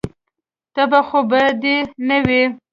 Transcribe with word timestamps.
تبه 0.75 0.99
خو 1.07 1.19
به 1.29 1.41
دې 1.61 1.77
نه 2.07 2.17
وه. 2.27 2.41